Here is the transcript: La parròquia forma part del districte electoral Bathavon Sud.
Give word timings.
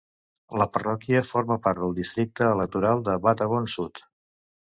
La 0.61 0.65
parròquia 0.77 1.21
forma 1.31 1.57
part 1.65 1.81
del 1.83 1.93
districte 1.99 2.49
electoral 2.55 3.05
Bathavon 3.27 3.71
Sud. 3.77 4.03